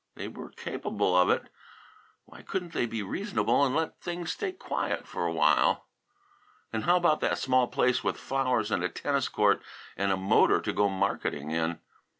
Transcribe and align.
They 0.15 0.27
were 0.27 0.49
capable 0.49 1.15
of 1.15 1.29
it. 1.29 1.43
Why 2.25 2.41
couldn't 2.41 2.73
they 2.73 2.87
be 2.87 3.03
reasonable 3.03 3.63
and 3.63 3.75
let 3.75 4.01
things 4.01 4.31
stay 4.31 4.51
quiet 4.51 5.05
for 5.07 5.27
a 5.27 5.31
while? 5.31 5.85
And 6.73 6.85
how 6.85 6.95
about 6.97 7.19
that 7.19 7.37
small 7.37 7.67
place 7.67 8.03
with 8.03 8.17
flowers 8.17 8.71
and 8.71 8.83
a 8.83 8.89
tennis 8.89 9.29
court 9.29 9.61
and 9.95 10.11
a 10.11 10.17
motor 10.17 10.59
to 10.59 10.73
go 10.73 10.89
marketing 10.89 11.51
in? 11.51 11.81